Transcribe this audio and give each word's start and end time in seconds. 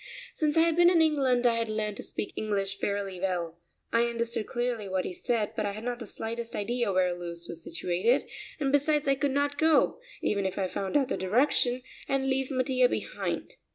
Since 0.33 0.57
I 0.57 0.61
had 0.61 0.75
been 0.75 0.89
in 0.89 0.99
England 0.99 1.45
I 1.45 1.57
had 1.57 1.69
learned 1.69 1.95
to 1.97 2.01
speak 2.01 2.33
English 2.35 2.79
fairly 2.79 3.19
well. 3.19 3.59
I 3.93 4.05
understood 4.07 4.47
clearly 4.47 4.89
what 4.89 5.05
he 5.05 5.13
said, 5.13 5.55
but 5.55 5.63
I 5.67 5.73
had 5.73 5.83
not 5.83 5.99
the 5.99 6.07
slightest 6.07 6.55
idea 6.55 6.91
where 6.91 7.13
Lewes 7.13 7.45
was 7.47 7.63
situated, 7.63 8.27
and 8.59 8.71
besides 8.71 9.07
I 9.07 9.13
could 9.13 9.29
not 9.29 9.59
go, 9.59 9.99
even 10.23 10.43
if 10.47 10.57
I 10.57 10.65
found 10.67 10.97
out 10.97 11.09
the 11.09 11.17
direction, 11.17 11.83
and 12.07 12.25
leave 12.27 12.49
Mattia 12.49 12.89
behind. 12.89 13.57